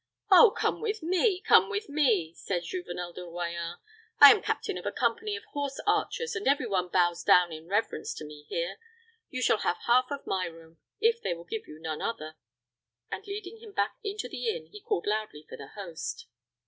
"Oh, 0.31 0.49
come 0.57 0.81
with 0.81 1.03
me, 1.03 1.39
come 1.41 1.69
with 1.69 1.87
me," 1.87 2.33
said 2.33 2.63
Juvenel 2.63 3.13
de 3.13 3.21
Royans. 3.21 3.77
"I 4.19 4.31
am 4.31 4.41
captain 4.41 4.75
of 4.79 4.85
a 4.87 4.91
company 4.91 5.35
of 5.35 5.43
horse 5.53 5.79
archers, 5.85 6.35
and 6.35 6.47
every 6.47 6.65
one 6.65 6.87
bows 6.89 7.21
down 7.23 7.51
in 7.51 7.67
reverence 7.67 8.15
to 8.15 8.25
me 8.25 8.47
here. 8.49 8.79
You 9.29 9.43
shall 9.43 9.59
have 9.59 9.77
half 9.85 10.07
of 10.09 10.25
my 10.25 10.45
room, 10.47 10.79
if 10.99 11.21
they 11.21 11.35
will 11.35 11.43
give 11.43 11.67
you 11.67 11.77
none 11.79 12.01
other;" 12.01 12.35
and, 13.11 13.27
leading 13.27 13.59
him 13.59 13.73
back 13.73 13.97
into 14.03 14.27
the 14.27 14.49
inn, 14.49 14.65
he 14.71 14.81
called 14.81 15.05
loudly 15.05 15.45
for 15.47 15.55
the 15.55 15.67
host. 15.67 16.25